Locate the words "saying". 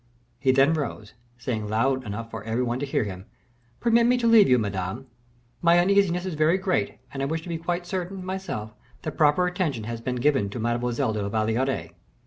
1.37-1.69